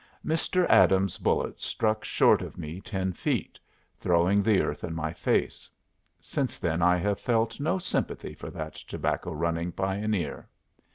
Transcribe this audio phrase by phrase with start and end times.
[0.25, 0.67] Mr.
[0.67, 3.59] Adams's bullet struck short of me ten feet,
[3.99, 5.69] throwing the earth in my face.
[6.19, 10.49] Since then I have felt no sympathy for that tobacco running pioneer.